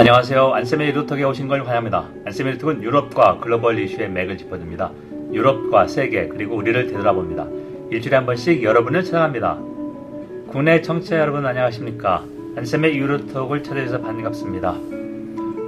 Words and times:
안녕하세요. 0.00 0.54
안세미 0.54 0.92
루톡에 0.92 1.24
오신 1.24 1.46
걸 1.46 1.60
환영합니다. 1.60 2.08
안세미 2.24 2.52
루톡은 2.52 2.82
유럽과 2.82 3.38
글로벌 3.38 3.78
이슈의 3.80 4.08
맥을 4.08 4.38
짚어줍니다. 4.38 4.90
유럽과 5.30 5.88
세계 5.88 6.26
그리고 6.26 6.56
우리를 6.56 6.86
되돌아봅니다. 6.86 7.46
일주일에 7.90 8.16
한 8.16 8.24
번씩 8.24 8.62
여러분을 8.62 9.04
찾아갑니다. 9.04 9.58
국내 10.48 10.80
청취자 10.80 11.18
여러분 11.18 11.44
안녕하십니까? 11.44 12.24
안세미 12.56 12.96
유로톡을 12.96 13.62
찾아주셔서 13.62 14.00
반갑습니다. 14.00 14.74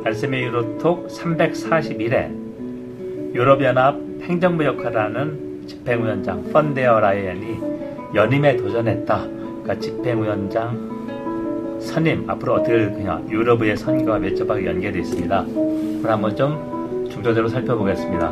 안세미 0.06 0.44
유로톡 0.44 1.08
341회 1.08 3.34
유럽연합 3.34 3.98
행정부 4.22 4.64
역할을 4.64 4.98
하는 4.98 5.64
집행위원장 5.66 6.50
펀데어 6.50 7.00
라이언이 7.00 8.14
연임에 8.14 8.56
도전했다. 8.56 9.26
그러니까 9.26 9.78
집행위원장 9.78 11.01
선임 11.82 12.28
앞으로 12.28 12.54
어떻게 12.54 12.76
될 12.76 12.92
거냐 12.92 13.22
유럽의 13.28 13.76
선거와 13.76 14.18
밀접하게 14.18 14.66
연계되어 14.66 15.02
있습니다. 15.02 15.40
오늘 15.48 16.10
한번 16.10 16.36
좀 16.36 17.08
중도대로 17.10 17.48
살펴보겠습니다. 17.48 18.30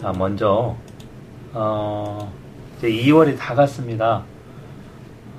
자 0.00 0.12
먼저 0.16 0.76
어, 1.52 2.32
이제 2.78 2.88
2월이 2.88 3.36
다 3.36 3.54
갔습니다. 3.54 4.22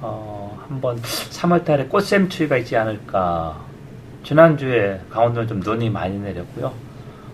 어, 0.02 0.58
한번 0.67 0.97
3월달에 1.02 1.89
꽃샘추위가 1.89 2.58
있지 2.58 2.75
않을까. 2.75 3.63
지난주에 4.23 5.02
강원도는 5.09 5.47
좀 5.47 5.59
눈이 5.61 5.89
많이 5.89 6.20
내렸고요. 6.20 6.73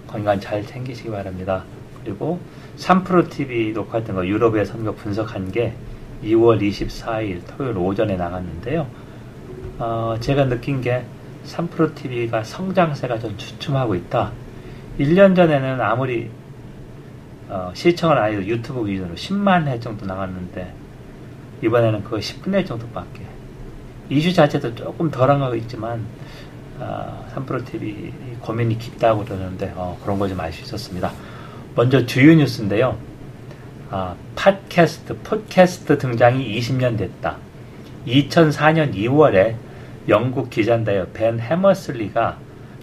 건강 0.07 0.39
잘 0.39 0.65
챙기시기 0.65 1.09
바랍니다. 1.09 1.63
그리고 2.03 2.39
3프로TV 2.77 3.73
녹화했던 3.73 4.15
거 4.15 4.25
유럽의 4.25 4.65
선거 4.65 4.93
분석한 4.93 5.51
게 5.51 5.73
2월 6.23 6.61
24일 6.61 7.41
토요일 7.47 7.77
오전에 7.77 8.15
나갔는데요. 8.15 8.87
어, 9.79 10.15
제가 10.19 10.45
느낀 10.45 10.81
게 10.81 11.03
3프로TV가 11.45 12.43
성장세가 12.43 13.19
좀 13.19 13.37
주춤하고 13.37 13.95
있다. 13.95 14.31
1년 14.99 15.35
전에는 15.35 15.81
아무리 15.81 16.29
어, 17.49 17.71
시청을 17.75 18.17
안 18.17 18.31
해도 18.33 18.43
유튜브 18.45 18.85
기준으로 18.85 19.15
10만 19.15 19.67
회 19.67 19.79
정도 19.79 20.05
나갔는데 20.05 20.73
이번에는 21.63 22.03
그거 22.03 22.17
10분의 22.17 22.59
1 22.61 22.65
정도밖에 22.65 23.21
이슈 24.09 24.33
자체도 24.33 24.75
조금 24.75 25.11
덜한 25.11 25.39
거 25.39 25.55
있지만 25.55 26.03
어, 26.79 27.25
3프로TV 27.35 28.39
고민이 28.41 28.77
깊다고 28.79 29.23
그러는데 29.25 29.71
어, 29.75 29.97
그런 30.03 30.17
거 30.19 30.27
좀 30.27 30.39
알 30.39 30.51
수 30.51 30.61
있었습니다. 30.63 31.11
먼저 31.75 32.05
주요 32.05 32.33
뉴스인데요. 32.35 32.97
아, 33.91 34.15
팟캐스트, 34.35 35.19
팟캐스트 35.19 35.97
등장이 35.99 36.57
20년 36.59 36.97
됐다. 36.97 37.37
2004년 38.07 38.95
2월에 38.95 39.55
영국 40.07 40.49
기자인데요. 40.49 41.07
벤 41.13 41.39
해머슬리가 41.39 42.37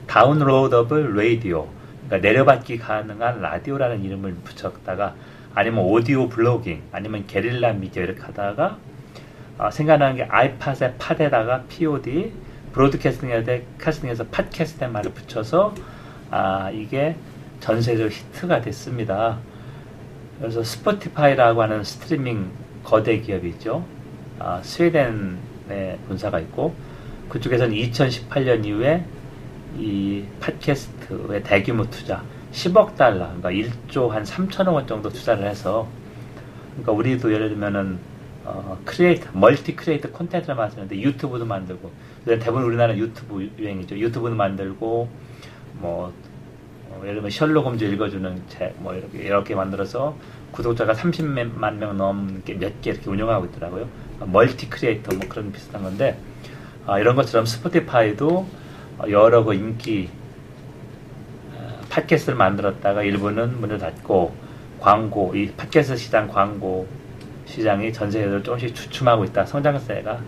다운로더블 0.06 1.16
라디오, 1.16 1.68
그러니까 2.06 2.28
내려받기 2.28 2.78
가능한 2.78 3.40
라디오라는 3.40 4.04
이름을 4.04 4.34
붙였다가 4.44 5.14
아니면 5.54 5.84
오디오 5.84 6.28
블로깅, 6.28 6.82
아니면 6.92 7.26
게릴라 7.26 7.72
미디어 7.72 8.04
이렇게 8.04 8.20
하다가 8.20 8.78
어, 9.58 9.70
생각나는 9.70 10.16
게 10.16 10.22
아이팟의 10.24 10.94
팟에다가 10.98 11.64
POD, 11.68 12.32
브로드캐스팅에 12.72 13.64
캐스팅해서 13.78 14.26
팟캐스트의 14.26 14.90
말을 14.90 15.12
붙여서 15.12 15.74
아, 16.30 16.70
이게 16.70 17.16
전 17.60 17.82
세계적으로 17.82 18.12
히트가 18.12 18.60
됐습니다. 18.62 19.38
그래서 20.42 20.64
스포티파이라고 20.64 21.62
하는 21.62 21.84
스트리밍 21.84 22.50
거대 22.82 23.20
기업이 23.20 23.48
있죠. 23.50 23.84
아, 24.40 24.60
스웨덴에 24.60 25.98
본사가 26.08 26.40
있고 26.40 26.74
그쪽에서는 27.28 27.72
2018년 27.76 28.64
이후에 28.66 29.04
이 29.78 30.24
팟캐스트의 30.40 31.44
대규모 31.44 31.88
투자 31.88 32.24
10억 32.50 32.96
달러, 32.96 33.32
그러니까 33.36 33.50
1조 33.50 34.08
한 34.08 34.24
3천억 34.24 34.74
원 34.74 34.84
정도 34.88 35.10
투자를 35.10 35.46
해서 35.46 35.86
그러니까 36.72 36.90
우리도 36.90 37.32
예를 37.32 37.50
들면은 37.50 38.00
어, 38.44 38.76
creator, 38.84 39.30
multi 39.34 39.76
creator 39.76 40.10
콘텐츠를 40.10 40.56
만드는데 40.56 41.00
유튜브도 41.00 41.44
만들고 41.44 41.88
대부분 42.24 42.64
우리나라 42.64 42.96
유튜브 42.96 43.48
유행이죠. 43.56 43.96
유튜브도 43.96 44.34
만들고 44.34 45.08
뭐 45.74 46.08
어, 46.08 46.31
예를 47.02 47.14
들면 47.14 47.30
셜록 47.30 47.66
홈즈 47.66 47.84
읽어주는 47.84 48.42
책, 48.48 48.74
뭐 48.78 48.94
이렇게 48.94 49.18
이렇게 49.18 49.54
만들어서 49.54 50.16
구독자가 50.52 50.92
30만 50.92 51.74
명 51.76 51.96
넘게 51.96 52.54
몇 52.54 52.80
개 52.80 52.90
이렇게 52.90 53.10
운영하고 53.10 53.46
있더라고요. 53.46 53.88
multi 54.26 54.68
creator 54.70 55.16
뭐 55.16 55.28
그런 55.28 55.50
비슷한 55.52 55.82
건데 55.82 56.18
아, 56.86 56.98
이런 56.98 57.16
것처럼 57.16 57.46
스포티파이도 57.46 58.46
여러 59.10 59.42
그 59.44 59.54
인기 59.54 60.10
어, 61.54 61.80
팟캐스트를 61.90 62.36
만들었다가 62.36 63.02
일부는 63.02 63.60
문을 63.60 63.78
닫고 63.78 64.34
광고 64.80 65.34
이 65.34 65.50
팟캐스트 65.52 65.96
시장 65.96 66.28
광고 66.28 66.86
시장이 67.46 67.92
전 67.92 68.10
세계적으로 68.10 68.42
조금씩 68.42 68.74
주춤하고 68.74 69.24
있다. 69.24 69.44
성장세가 69.46 70.20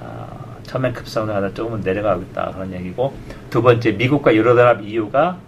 아, 0.00 0.56
처음엔 0.62 0.92
급성을 0.92 1.34
하다 1.34 1.54
조금은 1.54 1.80
내려가고 1.80 2.22
있다 2.22 2.52
그런 2.52 2.72
얘기고 2.72 3.14
두 3.50 3.62
번째 3.62 3.92
미국과 3.92 4.34
유럽연합 4.34 4.82
EU가 4.82 5.38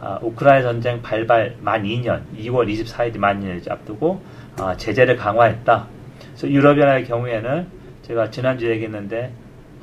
아, 0.00 0.18
우크라이나 0.22 0.62
전쟁 0.62 1.02
발발 1.02 1.56
만 1.60 1.84
2년 1.84 2.22
2월 2.38 2.68
24일이 2.68 3.18
만 3.18 3.40
2년을 3.40 3.70
앞두고 3.70 4.22
아, 4.58 4.76
제재를 4.76 5.16
강화했다. 5.16 5.86
그래서 6.28 6.50
유럽연합의 6.50 7.04
경우에는 7.04 7.66
제가 8.02 8.30
지난주에 8.30 8.70
얘기했는데 8.72 9.32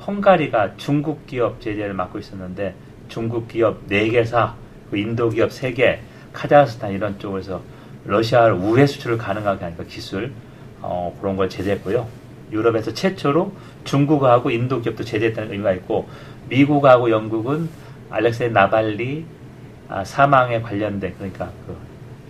헝가리가 0.06 0.76
중국 0.76 1.26
기업 1.26 1.60
제재를 1.60 1.94
맡고 1.94 2.18
있었는데 2.18 2.74
중국 3.08 3.48
기업 3.48 3.86
4개사, 3.88 4.52
그 4.90 4.96
인도 4.96 5.28
기업 5.28 5.50
3개, 5.50 5.98
카자흐스탄 6.32 6.92
이런 6.92 7.18
쪽에서 7.18 7.60
러시아를 8.04 8.54
우회 8.54 8.86
수출을 8.86 9.18
가능하게 9.18 9.64
하니까 9.64 9.84
기술 9.84 10.32
어, 10.80 11.16
그런 11.20 11.36
걸 11.36 11.48
제재했고요. 11.48 12.06
유럽에서 12.50 12.92
최초로 12.92 13.52
중국하고 13.84 14.50
인도 14.50 14.80
기업도 14.80 15.04
제재했다는 15.04 15.52
의미가 15.52 15.72
있고 15.72 16.08
미국하고 16.48 17.10
영국은 17.10 17.68
알렉세이 18.10 18.50
나발니 18.50 19.24
아, 19.92 20.02
사망에 20.04 20.62
관련된 20.62 21.14
그러니까 21.18 21.50
그 21.66 21.76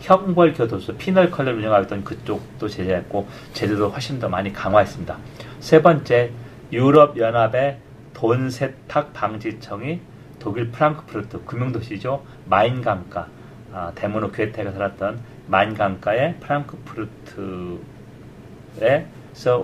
형벌 0.00 0.52
교도소 0.54 0.96
penal 0.96 1.30
colony를 1.30 1.60
운영하고 1.60 1.84
있던 1.84 2.02
그쪽도 2.02 2.68
제재했고 2.68 3.28
제재도 3.52 3.88
훨씬 3.88 4.18
더 4.18 4.28
많이 4.28 4.52
강화했습니다. 4.52 5.16
세 5.60 5.80
번째 5.80 6.32
유럽 6.72 7.16
연합의 7.16 7.78
돈 8.14 8.50
세탁 8.50 9.12
방지청이 9.12 10.00
독일 10.40 10.72
프랑크푸르트 10.72 11.44
금융도시죠 11.44 12.24
마인강가 12.46 13.28
아, 13.72 13.92
데모노 13.94 14.32
괴테가 14.32 14.72
살았던 14.72 15.20
마인강가의 15.46 16.40
프랑크푸르트에서 16.40 17.78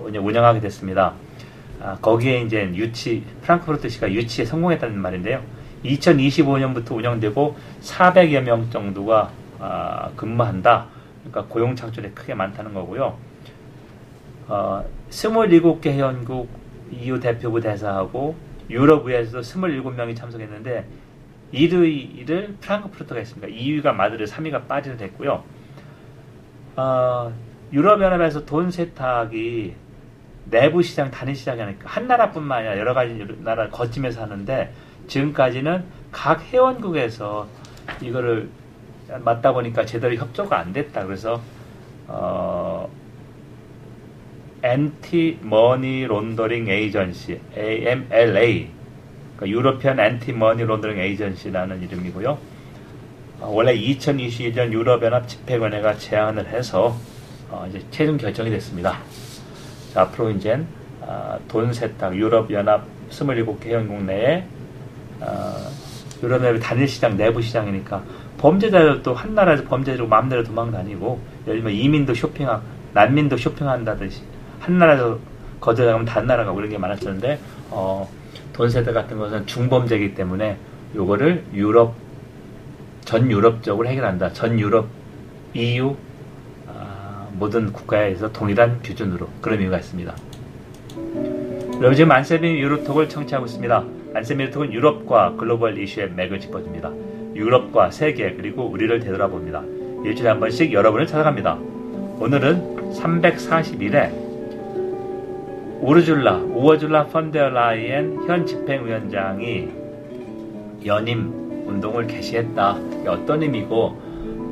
운영하게 0.05 0.61
됐습니다. 0.61 1.15
아, 1.81 1.97
거기에 2.01 2.43
이제 2.43 2.71
유치 2.75 3.25
프랑크푸르트시가 3.41 4.09
유치에 4.09 4.45
성공했다는 4.45 4.97
말인데요. 4.97 5.58
2025년부터 5.83 6.91
운영되고 6.95 7.55
400여 7.81 8.41
명 8.41 8.69
정도가 8.69 9.31
아, 9.59 10.09
근무한다. 10.15 10.87
그러니까 11.23 11.53
고용 11.53 11.75
창출이 11.75 12.11
크게 12.11 12.33
많다는 12.33 12.73
거고요. 12.73 13.17
어, 14.47 14.83
27개 15.09 15.87
회원국 15.87 16.49
EU 16.91 17.19
대표부 17.19 17.59
대사하고 17.59 18.35
유럽의회에서도 18.69 19.41
27명이 19.41 20.15
참석했는데 20.15 20.85
1위를 21.53 22.59
프랑크푸르트가 22.59 23.19
했습니다. 23.19 23.47
2위가 23.47 23.93
마드르, 23.93 24.25
3위가 24.25 24.67
파리로 24.67 24.97
됐고요. 24.97 25.43
어, 26.75 27.33
유럽연합에서 27.73 28.45
돈 28.45 28.71
세탁이 28.71 29.73
내부 30.45 30.81
시장, 30.81 31.11
단위 31.11 31.35
시장이 31.35 31.61
아니라 31.61 31.77
한 31.83 32.07
나라뿐만 32.07 32.59
아니라 32.59 32.79
여러 32.79 32.93
가지 32.93 33.23
나라 33.39 33.69
거치면서 33.69 34.21
하는데 34.21 34.73
지금까지는 35.09 35.83
각 36.11 36.41
회원국에서 36.41 37.47
이거를 38.01 38.49
맞다 39.23 39.51
보니까 39.51 39.85
제대로 39.85 40.15
협조가 40.15 40.57
안 40.57 40.71
됐다. 40.71 41.05
그래서 41.05 41.41
어, 42.07 42.89
Anti 44.63 45.39
Money 45.41 46.05
Laundering 46.05 46.67
Agency 46.69 47.39
AMLA 47.57 48.69
그러니까 49.35 49.47
European 49.47 49.99
Anti 49.99 50.33
Money 50.33 50.63
Laundering 50.63 50.99
Agency라는 50.99 51.81
이름이고요. 51.83 52.37
어, 53.41 53.47
원래 53.51 53.75
2021년 53.75 54.71
유럽연합 54.71 55.27
집행위원회가 55.27 55.97
제안을 55.97 56.47
해서 56.47 56.95
어, 57.49 57.65
이제 57.69 57.81
최종 57.89 58.17
결정이 58.17 58.49
됐습니다. 58.51 58.99
자, 59.93 60.01
앞으로 60.01 60.31
이제 60.31 60.61
어, 61.01 61.39
돈 61.47 61.73
세탁 61.73 62.15
유럽연합 62.15 62.85
27개 63.09 63.65
회원국 63.65 64.03
내에 64.03 64.43
어, 65.21 65.69
유럽연합의 66.21 66.59
단일 66.59 66.87
시장 66.87 67.17
내부 67.17 67.41
시장이니까 67.41 68.03
범죄자들도 68.37 69.13
한 69.13 69.35
나라에서 69.35 69.63
범죄자로 69.65 70.07
마음대로 70.07 70.43
도망 70.43 70.71
다니고 70.71 71.19
예를 71.47 71.61
들면 71.61 71.73
이민도 71.73 72.13
쇼핑하 72.13 72.61
난민도 72.93 73.37
쇼핑한다듯이 73.37 74.21
한 74.59 74.77
나라에서 74.77 75.19
거절하면 75.59 76.05
다른 76.05 76.27
나라가 76.27 76.53
그런 76.53 76.69
게 76.69 76.77
많았었는데 76.77 77.39
어, 77.69 78.09
돈 78.53 78.69
세대 78.69 78.91
같은 78.91 79.17
것은 79.17 79.45
중범죄이기 79.45 80.15
때문에 80.15 80.57
요거를 80.95 81.45
유럽 81.53 81.95
전 83.05 83.29
유럽적으로 83.31 83.87
해결한다. 83.87 84.33
전 84.33 84.59
유럽 84.59 84.87
EU 85.53 85.95
아, 86.67 87.27
모든 87.33 87.71
국가에서 87.71 88.31
동일한 88.31 88.81
기준으로 88.81 89.27
그런 89.41 89.61
이유가 89.61 89.77
있습니다. 89.77 90.15
여러분 91.77 91.95
지금 91.95 92.11
안세빈 92.11 92.57
유로톡을 92.57 93.09
청취하고 93.09 93.45
있습니다. 93.45 93.83
안세빈 94.13 94.47
유로톡은 94.47 94.73
유럽과 94.73 95.35
글로벌 95.37 95.77
이슈의 95.77 96.11
맥을 96.13 96.39
짚어줍니다. 96.39 96.91
유럽과 97.35 97.91
세계 97.91 98.33
그리고 98.33 98.63
우리를 98.63 98.99
되돌아봅니다. 98.99 99.63
일주일에 100.03 100.29
한 100.29 100.39
번씩 100.39 100.73
여러분을 100.73 101.05
찾아갑니다. 101.05 101.57
오늘은 102.19 102.93
341회 102.93 104.29
우르줄라, 105.81 106.37
우어줄라 106.37 107.05
펀데라이엔 107.07 108.27
현 108.27 108.45
집행위원장이 108.45 109.69
연임 110.85 111.65
운동을 111.67 112.07
개시했다. 112.07 112.77
어떤 113.07 113.43
의미고 113.43 113.97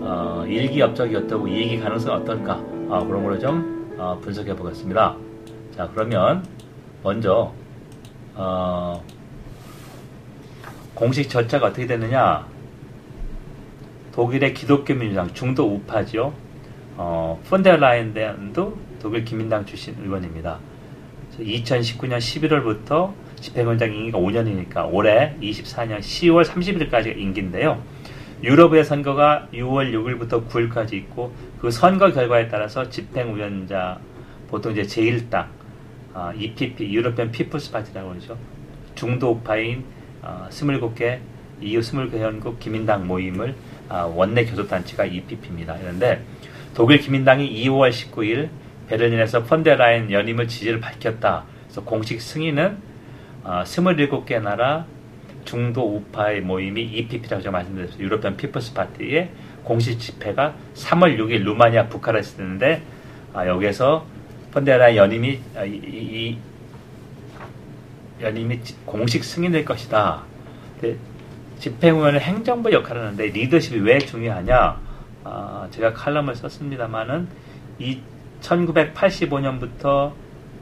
어, 0.01 0.45
일기업적이었다고 0.48 1.48
이익이 1.48 1.80
가능성은 1.80 2.21
어떨까? 2.21 2.54
아, 2.89 3.04
그런 3.06 3.24
걸로 3.24 3.38
좀 3.39 3.95
어, 3.98 4.18
분석해 4.21 4.56
보겠습니다. 4.56 5.15
자, 5.75 5.89
그러면 5.94 6.45
먼저 7.04 7.51
어, 8.36 9.04
공식 10.97 11.29
절차가 11.29 11.67
어떻게 11.67 11.85
되느냐? 11.85 12.47
독일의 14.13 14.55
기독교 14.55 14.95
민주당 14.95 15.31
중도 15.31 15.71
우파죠. 15.71 16.33
어, 16.95 17.39
폰데라인도 17.47 18.75
독일 18.99 19.23
기민당 19.23 19.63
출신 19.63 19.95
의원입니다. 20.01 20.57
2019년 21.38 22.17
11월부터 22.17 23.13
집행원장 23.35 23.94
임기가 23.94 24.17
5년이니까 24.17 24.91
올해 24.91 25.35
24년 25.39 25.99
10월 25.99 26.44
30일까지 26.44 27.15
임기인데요. 27.15 27.79
유럽의 28.41 28.83
선거가 28.83 29.49
6월 29.53 29.94
6일부터 29.94 30.49
9일까지 30.49 30.94
있고 30.94 31.31
그 31.59 31.69
선거 31.69 32.11
결과에 32.11 32.47
따라서 32.47 32.89
집행위원장 32.89 33.99
보통 34.47 34.71
이제 34.71 34.81
제1당 34.81 35.45
어, 36.15 36.31
EPP 36.35 36.91
European 36.92 37.30
People's 37.30 37.71
Party라고 37.71 38.09
그러죠. 38.09 38.35
중도 38.95 39.29
우파인 39.29 39.83
어, 39.83 39.96
27개 40.50 41.19
EU 41.62 41.79
27개 41.80 42.06
회원국 42.06 42.59
기민당 42.59 43.07
모임을 43.07 43.56
어, 43.89 44.13
원내 44.15 44.45
교섭단체가 44.45 45.06
EPP입니다. 45.06 45.77
그런데 45.79 46.24
독일 46.74 47.00
기민당이 47.00 47.50
2월 47.65 47.89
19일 47.89 48.50
베를린에서 48.88 49.44
폰데어라이엔 49.44 50.12
연임을 50.12 50.47
지지를 50.47 50.79
밝혔다. 50.79 51.45
그래서 51.65 51.83
공식 51.83 52.21
승인은 52.21 52.77
어, 53.44 53.63
27개 53.65 54.41
나라 54.41 54.85
중도 55.45 55.95
우파의 55.95 56.41
모임이 56.41 56.83
EPP라고 56.83 57.41
제가 57.41 57.51
말씀드렸어요. 57.51 58.00
European 58.00 58.36
People's 58.36 58.74
Party의 58.74 59.31
공식 59.63 59.97
집회가 60.00 60.53
3월 60.75 61.18
6일 61.18 61.44
루마니아 61.44 61.88
부카레스트인데 61.88 62.81
아, 63.33 63.47
여기서 63.47 64.06
펀데라인 64.53 64.97
연임이 64.97 65.39
아, 65.56 65.63
이, 65.63 65.75
이, 65.75 66.38
연임이 68.22 68.60
공식 68.86 69.24
승인될 69.24 69.66
것이다. 69.66 70.24
집행위원회 71.60 72.19
행정부 72.19 72.72
역할을 72.72 73.02
하는데 73.02 73.25
리더십이 73.28 73.80
왜 73.80 73.98
중요하냐? 74.00 74.80
아, 75.24 75.68
제가 75.72 75.94
칼럼을 75.94 76.36
썼습니다만은 76.36 77.28
이 77.80 78.00
1985년부터 78.42 80.14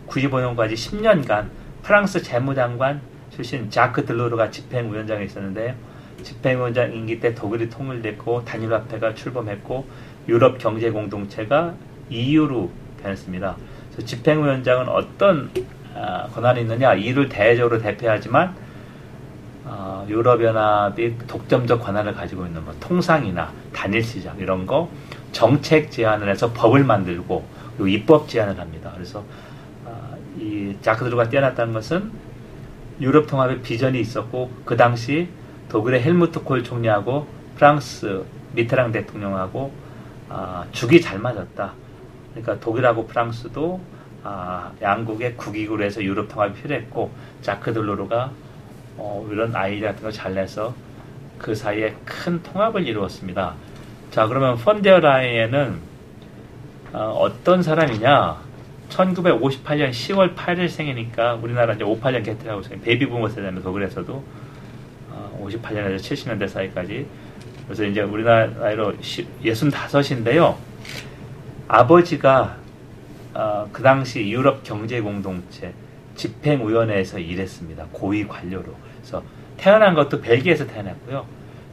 95년까지 0.08 0.74
10년간 0.74 1.50
프랑스 1.84 2.22
재무장관 2.22 3.02
출신 3.30 3.70
자크 3.70 4.06
들로르가 4.06 4.50
집행위원장에 4.50 5.26
있었는데 5.26 5.76
집행위원장 6.24 6.94
임기 6.94 7.20
때 7.20 7.36
독일이 7.36 7.70
통일됐고 7.70 8.46
단일화폐가 8.46 9.14
출범했고 9.14 9.86
유럽 10.28 10.58
경제 10.58 10.90
공동체가 10.90 11.76
EU로 12.10 12.72
변했습니다. 13.02 13.58
집행위원장은 14.06 14.90
어떤 14.90 15.52
어, 15.96 16.30
권한이 16.34 16.62
있느냐? 16.62 16.94
이를 16.94 17.30
대외적으로 17.30 17.80
대표하지만 17.80 18.54
어, 19.64 20.06
유럽연합이 20.08 21.18
독점적 21.26 21.82
권한을 21.82 22.14
가지고 22.14 22.46
있는 22.46 22.64
뭐 22.64 22.76
통상이나 22.80 23.52
단일시장 23.74 24.38
이런 24.38 24.68
거 24.68 24.90
정책 25.32 25.90
제안을 25.90 26.30
해서 26.30 26.52
법을 26.54 26.84
만들고 26.84 27.46
그리고 27.78 27.88
입법 27.88 28.30
제안을 28.30 28.60
합니다. 28.60 28.92
그래서 28.94 29.24
어, 29.86 30.18
이 30.38 30.76
자크드루가 30.82 31.30
뛰어났다는 31.30 31.74
것은 31.74 32.12
유럽 33.02 33.28
통합의 33.28 33.62
비전이 33.62 34.00
있었고 34.00 34.52
그 34.66 34.78
당시 34.78 35.30
독일의 35.70 36.04
헬무트 36.04 36.44
콜 36.44 36.64
총리하고 36.64 37.28
프랑스 37.56 38.24
미테랑 38.54 38.92
대통령하고 38.92 39.72
아, 40.30 40.66
죽이 40.72 41.02
잘 41.02 41.20
맞았다. 41.20 41.74
그러니까 42.32 42.60
독일하고 42.60 43.08
프랑스도 43.08 43.80
아, 44.28 44.72
양국의 44.82 45.36
국익으로 45.38 45.84
해서 45.84 46.04
유럽 46.04 46.28
통합이 46.28 46.60
필요했고 46.60 47.12
자크 47.44 47.72
들로르가 47.74 48.32
어, 48.98 49.28
이런 49.32 49.56
아이디어 49.56 49.90
같은 49.90 50.02
걸 50.02 50.12
잘 50.12 50.34
내서 50.34 50.74
그 51.38 51.54
사이에 51.54 51.94
큰 52.06 52.42
통합을 52.42 52.88
이루었습니다. 52.88 53.54
자 54.10 54.26
그러면 54.28 54.58
폰데어라이엔은 54.58 55.76
어, 56.94 57.30
떤 57.44 57.62
사람이냐 57.62 58.38
1958년 58.90 59.92
10월 59.92 60.36
8일 60.36 60.70
생이니까 60.70 61.36
우리나라 61.36 61.76
이제 61.76 61.84
58년 61.84 62.24
개띠라고 62.26 62.64
생각 62.64 62.84
베이비 62.84 63.06
붐 63.08 63.28
세대면 63.30 63.62
독일에서도 63.62 64.24
어, 65.12 65.40
58년에서 65.44 65.98
70년대 65.98 66.48
사이까지 66.48 67.06
그래서 67.66 67.86
이제 67.86 68.02
우리나라 68.02 68.48
나이로 68.48 68.94
65인데요. 68.94 70.56
아버지가 71.68 72.65
어, 73.36 73.68
그 73.72 73.84
당시 73.84 74.30
유럽 74.30 74.64
경제 74.64 75.02
공동체 75.02 75.74
집행위원회에서 76.16 77.20
일했습니다. 77.20 77.88
고위 77.92 78.26
관료로. 78.26 78.74
그래서 78.98 79.22
태어난 79.58 79.94
것도 79.94 80.22
벨기에에서 80.22 80.66
태어났고요. 80.66 81.26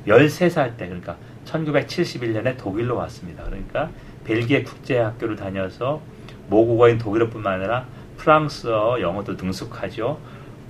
13살 0.09 0.77
때 0.77 0.87
그러니까 0.87 1.17
1971년에 1.45 2.59
독일로 2.59 2.97
왔습니다. 2.97 3.45
그러니까 3.45 3.91
벨기에 4.25 4.65
국제학교를 4.65 5.37
다녀서 5.37 6.03
모국어인 6.49 6.99
독일어뿐만 6.99 7.55
아니라 7.55 7.87
프랑스어, 8.17 9.01
영어도 9.01 9.35
능숙하죠. 9.35 10.19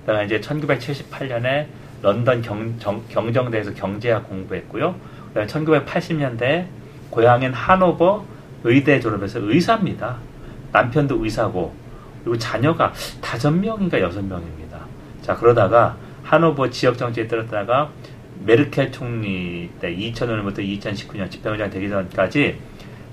그다음에 0.01 0.25
이제 0.25 0.39
1978년에 0.39 1.65
런던 2.03 2.41
경, 2.43 2.77
정, 2.77 3.03
경정대에서 3.09 3.73
경제학 3.73 4.29
공부했고요. 4.29 4.95
그다음에 5.29 5.47
1980년대 5.47 6.67
고향인 7.09 7.53
하노버 7.53 8.25
의대 8.63 8.99
졸업해서 8.99 9.39
의사입니다. 9.39 10.17
남편도 10.73 11.23
의사고 11.23 11.73
그리고 12.23 12.37
자녀가 12.37 12.91
다섯 13.21 13.51
명인가 13.51 14.01
여섯 14.01 14.21
명입니다. 14.23 14.79
자 15.21 15.35
그러다가 15.35 15.95
하노버 16.23 16.69
지역 16.69 16.97
정치에 16.97 17.27
들었다가 17.27 17.91
메르켈 18.45 18.91
총리 18.91 19.69
때 19.79 19.95
2000년부터 19.95 20.57
2019년 20.59 21.29
집행의장 21.31 21.69
되기 21.69 21.89
전까지 21.89 22.57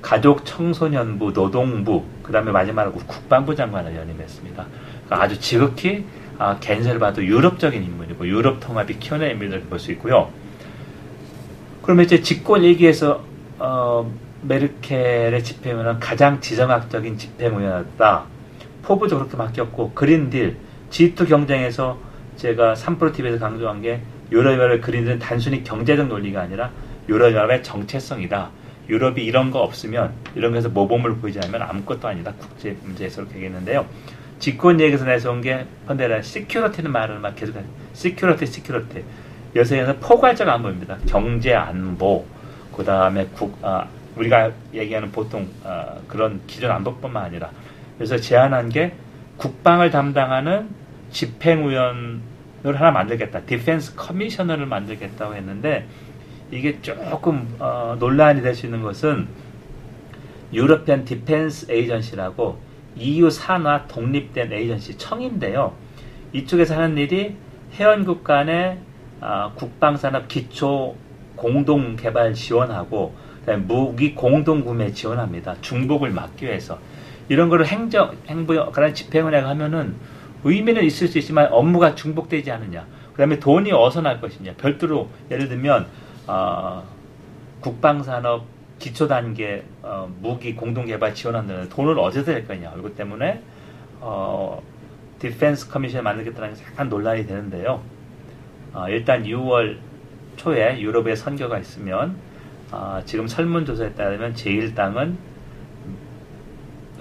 가족 0.02 0.46
청소년부, 0.46 1.32
노동부, 1.32 2.04
그 2.22 2.32
다음에 2.32 2.50
마지막으로 2.50 2.94
국방부 3.06 3.54
장관을 3.54 3.94
연임했습니다. 3.94 4.66
그러니까 5.04 5.22
아주 5.24 5.38
지극히 5.38 6.06
아, 6.38 6.58
겐세를 6.58 6.98
봐도 6.98 7.22
유럽적인 7.22 7.82
인물이고 7.82 8.26
유럽 8.26 8.60
통합이 8.60 8.98
키워낸 8.98 9.32
인물을 9.32 9.60
볼 9.64 9.78
수 9.78 9.92
있고요. 9.92 10.30
그러면 11.82 12.06
이제 12.06 12.22
집권 12.22 12.64
얘기에서 12.64 13.22
어, 13.58 14.10
메르켈의 14.42 15.42
집행은 15.44 16.00
가장 16.00 16.40
지정학적인 16.40 17.18
집행위원이었다. 17.18 18.24
포부도 18.82 19.18
그렇게 19.18 19.36
바뀌었고 19.36 19.92
그린딜, 19.92 20.56
G2 20.90 21.28
경쟁에서 21.28 21.98
제가 22.36 22.74
3프로TV에서 22.74 23.38
강조한 23.38 23.82
게 23.82 24.00
유럽연합의 24.32 24.80
그린딜은 24.80 25.18
단순히 25.18 25.62
경제적 25.62 26.08
논리가 26.08 26.40
아니라 26.40 26.70
유럽연합의 27.08 27.62
정체성이다. 27.62 28.50
유럽이 28.88 29.24
이런 29.24 29.50
거 29.50 29.60
없으면 29.60 30.12
이런 30.34 30.52
거에서 30.52 30.68
모범을 30.68 31.16
보이지 31.16 31.38
않으면 31.38 31.62
아무것도 31.62 32.08
아니다. 32.08 32.32
국제 32.38 32.76
문제 32.82 33.04
에서 33.04 33.20
그렇게 33.20 33.36
얘기했는데요. 33.36 33.86
집권 34.38 34.80
2기에서 34.80 35.04
내세운 35.04 35.42
게 35.42 35.66
폰데어라이엔 35.86 36.22
security는 36.22 36.90
말을 36.90 37.18
막 37.18 37.36
계속 37.36 37.56
해요. 37.56 37.64
security 37.92 38.46
security. 38.46 39.04
요새에서 39.54 39.96
포괄적 39.98 40.48
안보입니다. 40.48 40.98
경제 41.06 41.54
안보, 41.54 42.24
그 42.74 42.84
다음에 42.84 43.26
국, 43.34 43.58
아, 43.62 43.86
우리가 44.16 44.52
얘기하는 44.74 45.12
보통 45.12 45.48
아, 45.64 45.94
그런 46.08 46.40
기존 46.46 46.70
안보뿐만 46.70 47.24
아니라 47.24 47.50
그래서 47.96 48.16
제안한 48.16 48.68
게 48.70 48.94
국방을 49.36 49.90
담당하는 49.90 50.68
집행위원을 51.10 52.20
하나 52.64 52.90
만들겠다. 52.90 53.42
Defence 53.42 53.94
Commissioner를 53.96 54.66
만들겠다고 54.66 55.34
했는데 55.34 55.86
이게 56.50 56.80
조금 56.82 57.54
어, 57.58 57.96
논란이 57.98 58.42
될 58.42 58.54
수 58.54 58.66
있는 58.66 58.82
것은 58.82 59.28
European 60.52 61.04
Defence 61.04 61.70
Agency라고 61.70 62.58
EU 62.96 63.30
산하 63.30 63.86
독립된 63.86 64.52
에이전시 64.52 64.98
청인데요. 64.98 65.74
이쪽에서 66.32 66.74
하는 66.76 66.98
일이 66.98 67.36
회원국 67.74 68.24
간의 68.24 68.78
아, 69.20 69.52
국방산업 69.54 70.28
기초 70.28 70.96
공동 71.36 71.94
개발 71.96 72.34
지원하고 72.34 73.14
무기 73.66 74.14
공동 74.14 74.62
구매 74.64 74.92
지원합니다. 74.92 75.56
중복을 75.60 76.10
막기 76.10 76.46
위해서 76.46 76.78
이런 77.28 77.48
거를 77.48 77.66
행정 77.66 78.16
행부 78.26 78.70
그런 78.72 78.92
해가 78.92 79.48
하면은 79.50 79.94
의미는 80.44 80.84
있을 80.84 81.08
수 81.08 81.18
있지만 81.18 81.48
업무가 81.52 81.94
중복되지 81.94 82.50
않느냐. 82.50 82.86
그다음에 83.12 83.38
돈이 83.38 83.72
어디서 83.72 84.02
날 84.02 84.20
것이냐. 84.20 84.54
별도로 84.54 85.08
예를 85.30 85.48
들면 85.48 85.86
어, 86.26 86.82
국방산업 87.60 88.44
기초 88.78 89.06
단계 89.06 89.64
어, 89.82 90.10
무기 90.20 90.54
공동 90.54 90.86
개발 90.86 91.14
지원하는 91.14 91.68
돈을 91.68 91.98
어디서 91.98 92.32
낼 92.32 92.46
거냐. 92.46 92.72
이것 92.78 92.96
때문에 92.96 93.42
어, 94.00 94.62
Defence 95.18 95.68
Commission을 95.68 96.02
만들겠다는 96.02 96.54
게 96.54 96.62
약간 96.64 96.88
논란이 96.88 97.26
되는데요. 97.26 97.82
어, 98.72 98.88
일단 98.88 99.24
6월 99.24 99.76
초에 100.36 100.80
유럽의회 100.80 101.14
선거가 101.14 101.58
있으면 101.58 102.16
어, 102.72 103.00
지금 103.04 103.26
설문조사에 103.26 103.94
따르면 103.94 104.34
제1당은 104.34 105.16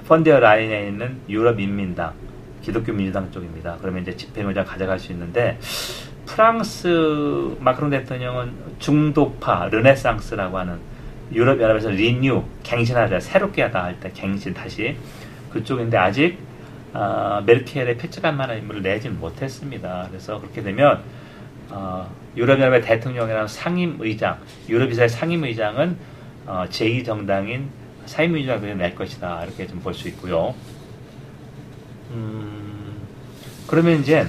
폰데어라이엔이 0.08 0.88
있는 0.88 1.20
유럽인민당 1.30 2.14
기독교 2.62 2.92
민주당 2.92 3.32
쪽입니다. 3.32 3.78
그러면 3.80 4.02
이제 4.02 4.16
집행위원장 4.16 4.66
가져갈 4.66 4.98
수 5.00 5.12
있는데 5.12 5.60
프랑스 6.26 7.56
마크롱 7.60 7.92
대통령은 7.92 8.54
중도파 8.80 9.70
르네상스라고 9.70 10.58
하는 10.58 10.80
유럽 11.32 11.62
연합에서 11.62 11.90
Renew 11.90 12.44
갱신하자 12.64 13.20
새롭게 13.20 13.62
하다 13.64 13.84
할 13.84 14.00
때 14.00 14.12
갱신 14.14 14.54
다시 14.56 14.96
그쪽인데 15.52 15.98
아직 15.98 16.40
어, 16.94 17.44
메르켈의 17.46 17.98
필적할 17.98 18.34
만한 18.34 18.58
인물을 18.58 18.82
내지는 18.82 19.20
못했습니다. 19.20 20.08
그래서 20.10 20.40
그렇게 20.40 20.64
되면 20.64 21.02
어, 21.70 22.10
유럽연합의 22.38 22.82
대통령이랑 22.82 23.48
상임의장, 23.48 24.40
유럽이사회 24.70 25.10
상임의장은 25.10 25.98
어, 26.46 26.66
제2정당인 26.70 27.68
사임의장을 28.06 28.78
낼 28.78 28.96
것이다. 28.96 29.44
이렇게 29.44 29.68
좀 29.68 29.80
볼 29.82 29.94
수 29.94 30.08
있고요. 30.10 30.54
음, 32.12 32.98
그러면 33.68 34.00
이제 34.00 34.26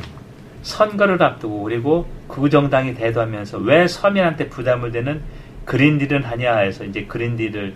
선거를 0.63 1.23
앞두고 1.23 1.63
그리고 1.63 2.07
그 2.29 2.51
정당이 2.51 2.95
대도하면서 2.95 3.59
왜 3.59 3.87
서민한테 3.89 4.49
부담을 4.49 4.93
되는 4.93 5.23
그린딜은 5.65 6.25
하냐 6.25 6.59
해서 6.59 6.85
이제 6.85 7.05
그린딜을 7.07 7.75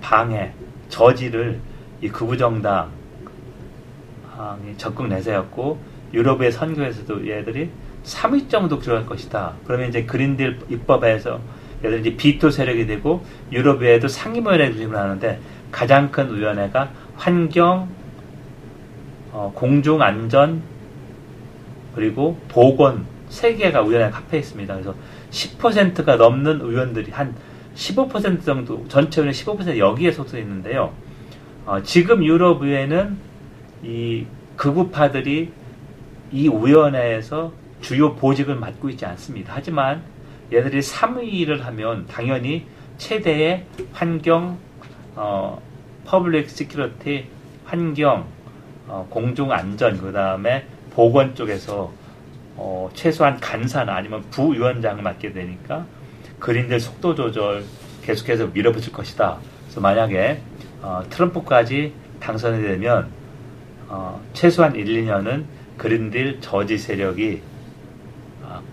방해, 0.00 0.52
저지를 0.88 1.60
이 2.00 2.08
극우 2.08 2.36
정당이 2.36 2.88
적극 4.76 5.08
내세웠고 5.08 5.78
유럽의 6.12 6.52
선거에서도 6.52 7.28
얘들이 7.28 7.70
3위 8.04 8.48
정도 8.48 8.78
들어갈 8.78 9.06
것이다. 9.06 9.54
그러면 9.66 9.88
이제 9.88 10.04
그린딜 10.04 10.58
입법에서 10.68 11.40
예를 11.82 12.02
들어 12.02 12.16
비토 12.16 12.50
세력이 12.50 12.86
되고 12.86 13.24
유럽에도 13.50 14.08
상임위원회 14.08 14.70
구심을 14.70 14.96
하는데 14.96 15.38
가장 15.70 16.10
큰 16.10 16.34
위원회가 16.34 16.90
환경, 17.16 17.88
어, 19.32 19.52
공중 19.54 20.00
안전 20.02 20.62
그리고 21.94 22.38
보건 22.48 23.06
세 23.28 23.54
개가 23.54 23.82
위원회에 23.82 24.10
합해 24.10 24.38
있습니다. 24.38 24.72
그래서 24.74 24.94
10%가 25.30 26.16
넘는 26.16 26.60
의원들이 26.60 27.10
한 27.10 27.34
15% 27.74 28.44
정도 28.44 28.86
전체 28.88 29.20
의원 29.20 29.34
15% 29.34 29.76
여기에 29.76 30.12
속해 30.12 30.38
있는데요. 30.40 30.92
어, 31.66 31.82
지금 31.82 32.24
유럽 32.24 32.62
의회는 32.62 33.16
이 33.82 34.26
극우파들이 34.56 35.50
이 36.32 36.48
위원회에서 36.48 37.52
주요 37.84 38.14
보직을 38.14 38.54
맡고 38.54 38.88
있지 38.88 39.04
않습니다. 39.04 39.52
하지만 39.54 40.02
얘들이 40.50 40.80
3위를 40.80 41.60
하면 41.60 42.06
당연히 42.06 42.66
최대의 42.96 43.66
환경, 43.92 44.58
어, 45.14 45.60
public 46.06 46.48
security, 46.48 47.26
환경, 47.66 48.24
어, 48.88 49.06
공중 49.10 49.52
안전, 49.52 49.98
그 49.98 50.12
다음에 50.12 50.66
보건 50.92 51.34
쪽에서 51.34 51.92
어, 52.56 52.88
최소한 52.94 53.38
간사나 53.38 53.94
아니면 53.94 54.22
부위원장을 54.30 55.02
맡게 55.02 55.34
되니까 55.34 55.84
Green 56.38 56.61
Deal 56.61 56.80
속도 56.80 57.14
조절 57.14 57.64
계속해서 58.02 58.46
밀어붙일 58.46 58.94
것이다. 58.94 59.38
그래서 59.64 59.80
만약에 59.82 60.40
어, 60.80 61.02
트럼프까지 61.10 61.92
당선이 62.20 62.62
되면 62.62 63.10
어, 63.88 64.22
최소한 64.32 64.74
1, 64.74 64.86
2년은 64.86 65.44
그린딜 65.76 66.40
저지 66.40 66.78
세력이 66.78 67.42
어, 67.42 67.53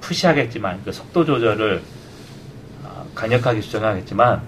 푸시하겠지만 0.02 0.82
그 0.84 0.92
속도 0.92 1.24
조절을 1.24 1.82
어, 2.84 3.06
강력하게 3.16 3.62
주장하겠지만 3.62 4.42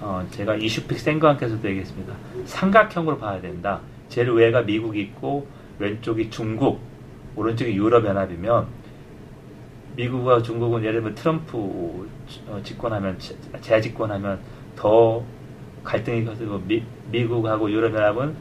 어, 0.00 0.26
제가 0.30 0.56
이슈픽 0.56 0.98
생과함께서도 0.98 1.66
얘기했습니다. 1.68 2.14
삼각형으로 2.44 3.18
봐야 3.18 3.40
된다. 3.40 3.80
제일 4.08 4.36
위가 4.36 4.62
미국이 4.62 5.00
있고 5.00 5.46
왼쪽이 5.78 6.28
중국, 6.30 6.80
오른쪽이 7.36 7.72
유럽연합이면 7.74 8.66
미국과 9.96 10.42
중국은 10.42 10.82
예를 10.82 10.94
들면 10.94 11.14
트럼프 11.14 12.08
어, 12.48 12.60
집권하면 12.62 13.18
재집권하면 13.60 14.40
더 14.76 15.22
갈등이 15.84 16.24
커지고 16.24 16.60
미, 16.66 16.82
미국하고 17.10 17.70
유럽연합은 17.70 18.34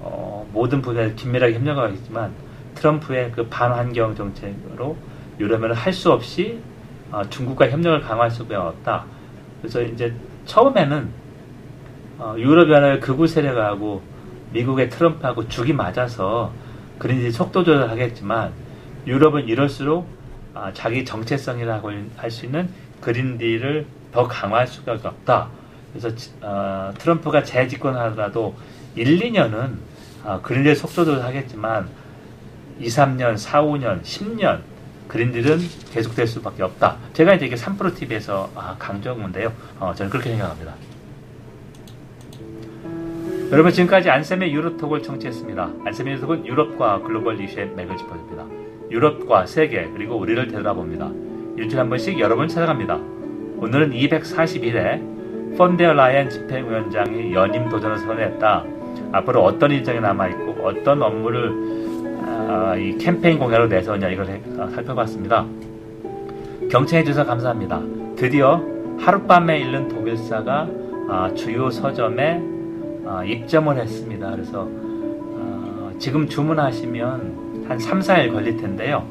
어, 0.00 0.48
모든 0.52 0.82
분야에 0.82 1.14
긴밀하게 1.14 1.54
협력하겠지만 1.54 2.32
트럼프의 2.74 3.32
그 3.32 3.46
반환경 3.48 4.14
정책으로 4.14 4.96
유럽연합은 5.40 5.76
할수 5.76 6.12
없이 6.12 6.60
어, 7.10 7.22
중국과 7.28 7.68
협력을 7.70 8.00
강화할 8.00 8.30
수가 8.30 8.68
없다. 8.68 9.04
그래서 9.60 9.82
이제 9.82 10.14
처음에는 10.46 11.08
어, 12.18 12.34
유럽연합의 12.38 13.00
극우 13.00 13.26
세력하고 13.26 14.02
미국의 14.52 14.90
트럼프하고 14.90 15.48
죽이 15.48 15.72
맞아서 15.72 16.52
그린딜 16.98 17.32
속도 17.32 17.64
조절하겠지만 17.64 18.52
유럽은 19.06 19.48
이럴수록 19.48 20.06
아, 20.54 20.70
자기 20.72 21.04
정체성이라고 21.04 21.90
할 22.16 22.30
수 22.30 22.44
있는 22.46 22.68
그린딜을 23.00 23.86
더 24.12 24.28
강화할 24.28 24.66
수가 24.66 24.92
없다. 25.02 25.48
그래서 25.92 26.14
어, 26.42 26.92
트럼프가 26.98 27.42
재집권하더라도 27.42 28.54
1, 28.94 29.18
2년은 29.18 29.76
어, 30.24 30.40
그린딜 30.42 30.76
속도 30.76 31.04
조절하겠지만 31.04 31.88
2, 32.78 32.86
3년, 32.86 33.36
4, 33.36 33.62
5년, 33.62 34.02
10년 34.02 34.60
그린딜은 35.08 35.58
계속될 35.92 36.26
수밖에 36.26 36.62
없다. 36.62 36.96
제가 37.12 37.34
이제 37.34 37.46
이게 37.46 37.56
3프로 37.56 37.94
TV에서 37.94 38.50
아, 38.54 38.76
강조한 38.78 39.20
건데요. 39.20 39.52
어, 39.78 39.92
저는 39.94 40.10
그렇게 40.10 40.30
생각합니다. 40.30 40.74
여러분 43.50 43.70
지금까지 43.70 44.08
안쌤의 44.08 44.54
유로톡을 44.54 45.02
청취했습니다. 45.02 45.70
안쌤의 45.84 46.14
유로톡은 46.14 46.46
유럽과 46.46 47.02
글로벌 47.02 47.38
이슈의 47.38 47.68
맥을 47.76 47.96
짚어줍니다. 47.98 48.46
유럽과 48.90 49.46
세계 49.46 49.88
그리고 49.94 50.16
우리를 50.16 50.48
되돌아봅니다. 50.48 51.10
일주일에 51.58 51.80
한 51.80 51.88
번씩 51.90 52.18
여러분을 52.18 52.48
찾아갑니다. 52.48 52.94
오늘은 53.58 53.90
241회 53.90 55.56
펀데어 55.58 55.92
라이언 55.92 56.30
집행위원장이 56.30 57.34
연임 57.34 57.68
도전을 57.68 57.98
선언했다. 57.98 58.64
앞으로 59.12 59.44
어떤 59.44 59.70
일정이 59.70 60.00
남아있고 60.00 60.66
어떤 60.66 61.02
업무를 61.02 61.52
아, 62.48 62.76
이 62.76 62.96
캠페인 62.98 63.38
공약으로 63.38 63.68
내세웠냐 63.68 64.08
이걸 64.08 64.26
해, 64.26 64.40
아, 64.58 64.68
살펴봤습니다. 64.68 65.46
경청해 66.70 67.04
주셔서 67.04 67.26
감사합니다. 67.26 67.80
드디어 68.16 68.62
하룻밤에 68.98 69.60
잃는 69.60 69.88
독일사가 69.88 70.68
아, 71.08 71.30
주요 71.34 71.70
서점에 71.70 72.40
어, 73.04 73.22
입점을 73.24 73.76
했습니다. 73.76 74.30
그래서 74.30 74.68
어, 74.68 75.92
지금 75.98 76.28
주문하시면 76.28 77.66
한 77.68 77.78
3, 77.78 78.00
4일 78.00 78.32
걸릴 78.32 78.56
텐데요. 78.56 79.06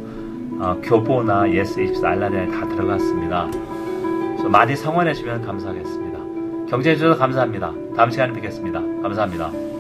어, 0.60 0.80
교보나 0.84 1.44
예스24 1.44 2.04
알라딘에 2.04 2.48
다 2.48 2.68
들어갔습니다. 2.68 3.50
그래서 3.52 4.50
많이 4.50 4.76
성원해 4.76 5.14
주면 5.14 5.42
감사하겠습니다. 5.42 6.20
경청해 6.70 6.96
주셔서 6.96 7.18
감사합니다. 7.18 7.74
다음 7.96 8.10
시간에 8.10 8.34
뵙겠습니다. 8.34 8.80
감사합니다. 9.02 9.71